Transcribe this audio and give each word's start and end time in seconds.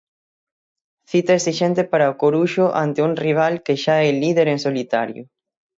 Cita 1.09 1.31
esixente 1.39 1.81
para 1.91 2.11
o 2.11 2.17
Coruxo 2.21 2.65
ante 2.83 2.99
un 3.07 3.13
rival 3.25 3.53
que 3.65 3.75
xa 3.83 3.95
é 4.09 4.09
líder 4.23 4.47
en 4.53 4.59
solitario. 4.65 5.23